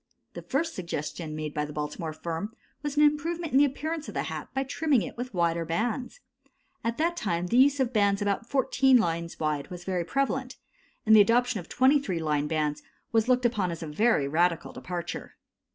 The 0.33 0.41
first 0.41 0.73
suggestion 0.73 1.35
made 1.35 1.53
by 1.53 1.63
the 1.63 1.73
Baltimore 1.73 2.11
firm 2.11 2.55
was 2.81 2.97
an 2.97 3.03
improvement 3.03 3.51
in 3.51 3.59
the 3.59 3.65
appearance 3.65 4.07
of 4.07 4.15
the 4.15 4.23
hat 4.23 4.47
by 4.51 4.63
trimming 4.63 5.03
it 5.03 5.15
with 5.15 5.31
wider 5.31 5.63
bands. 5.63 6.21
At 6.83 6.97
that 6.97 7.15
time 7.15 7.45
the 7.45 7.57
use 7.57 7.79
of 7.79 7.93
bands 7.93 8.19
about 8.19 8.49
14 8.49 8.97
lines 8.97 9.39
wide 9.39 9.69
was 9.69 9.83
prevalent, 9.85 10.57
and 11.05 11.15
the 11.15 11.21
adoption 11.21 11.59
of 11.59 11.69
23 11.69 12.17
line 12.17 12.47
bands 12.47 12.81
was 13.11 13.27
looked 13.29 13.45
upon 13.45 13.69
as 13.69 13.83
a 13.83 13.87
very 13.87 14.27
radical 14.27 14.73
departure. 14.73 15.35